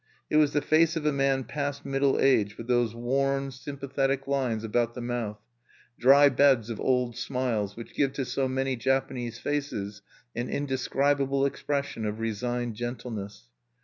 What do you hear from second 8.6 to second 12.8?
Japanese faces an indescribable expression of resigned